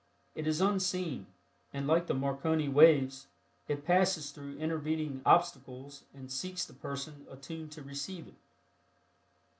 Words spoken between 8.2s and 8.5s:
it.